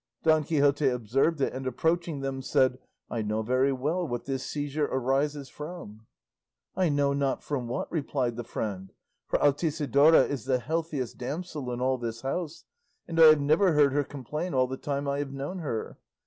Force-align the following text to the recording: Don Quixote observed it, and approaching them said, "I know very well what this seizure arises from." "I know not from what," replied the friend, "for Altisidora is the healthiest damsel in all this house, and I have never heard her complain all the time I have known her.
Don 0.23 0.43
Quixote 0.43 0.87
observed 0.87 1.41
it, 1.41 1.53
and 1.53 1.67
approaching 1.67 2.21
them 2.21 2.41
said, 2.41 2.79
"I 3.11 3.21
know 3.21 3.43
very 3.43 3.71
well 3.71 4.07
what 4.07 4.25
this 4.25 4.43
seizure 4.43 4.87
arises 4.87 5.47
from." 5.47 6.07
"I 6.75 6.89
know 6.89 7.13
not 7.13 7.43
from 7.43 7.67
what," 7.67 7.91
replied 7.91 8.35
the 8.35 8.43
friend, 8.43 8.93
"for 9.27 9.37
Altisidora 9.37 10.25
is 10.27 10.45
the 10.45 10.57
healthiest 10.57 11.19
damsel 11.19 11.71
in 11.71 11.81
all 11.81 11.99
this 11.99 12.21
house, 12.21 12.63
and 13.07 13.19
I 13.19 13.25
have 13.25 13.39
never 13.41 13.73
heard 13.73 13.93
her 13.93 14.03
complain 14.03 14.55
all 14.55 14.65
the 14.65 14.75
time 14.75 15.07
I 15.07 15.19
have 15.19 15.33
known 15.33 15.59
her. 15.59 15.99